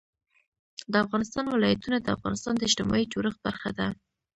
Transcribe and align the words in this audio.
د 0.91 0.93
افغانستان 1.05 1.45
ولايتونه 1.49 1.97
د 2.01 2.07
افغانستان 2.17 2.53
د 2.57 2.61
اجتماعي 2.69 3.05
جوړښت 3.13 3.39
برخه 3.47 3.69
ده. 3.79 3.87